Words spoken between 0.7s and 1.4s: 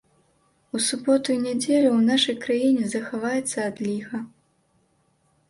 У суботу